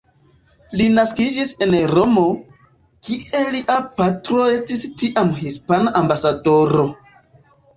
Li 0.79 0.85
naskiĝis 0.93 1.51
en 1.65 1.75
Romo, 1.91 2.23
kie 3.09 3.43
lia 3.57 3.77
patro 4.01 4.49
estis 4.55 4.87
tiam 5.03 5.31
hispana 5.43 5.95
ambasadoro. 6.01 6.89